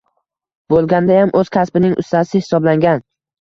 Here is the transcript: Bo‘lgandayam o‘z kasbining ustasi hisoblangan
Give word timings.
Bo‘lgandayam 0.73 1.33
o‘z 1.41 1.51
kasbining 1.57 1.93
ustasi 2.05 2.35
hisoblangan 2.41 3.05